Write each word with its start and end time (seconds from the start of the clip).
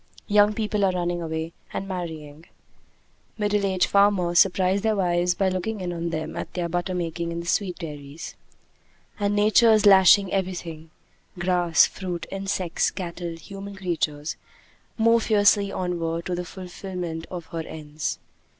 Young 0.25 0.55
people 0.55 0.83
are 0.83 0.91
running 0.93 1.21
away 1.21 1.53
and 1.71 1.87
marrying; 1.87 2.47
middle 3.37 3.63
aged 3.63 3.85
farmers 3.85 4.39
surprise 4.39 4.81
their 4.81 4.95
wives 4.95 5.35
by 5.35 5.47
looking 5.47 5.79
in 5.79 5.93
on 5.93 6.09
them 6.09 6.35
at 6.35 6.51
their 6.55 6.67
butter 6.67 6.95
making 6.95 7.31
in 7.31 7.39
the 7.39 7.45
sweet 7.45 7.75
dairies; 7.77 8.33
and 9.19 9.35
Nature 9.35 9.71
is 9.71 9.85
lashing 9.85 10.33
everything 10.33 10.89
grass, 11.37 11.85
fruit, 11.85 12.25
insects, 12.31 12.89
cattle, 12.89 13.35
human 13.35 13.75
creatures 13.75 14.37
more 14.97 15.21
fiercely 15.21 15.71
onward 15.71 16.25
to 16.25 16.33
the 16.33 16.45
fulfillment 16.45 17.27
of 17.29 17.45
her 17.51 17.61
ends. 17.61 18.17